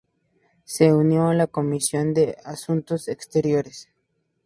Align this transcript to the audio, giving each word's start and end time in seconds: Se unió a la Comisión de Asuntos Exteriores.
Se 0.63 0.91
unió 0.91 1.27
a 1.27 1.35
la 1.35 1.45
Comisión 1.45 2.15
de 2.15 2.35
Asuntos 2.43 3.07
Exteriores. 3.07 3.87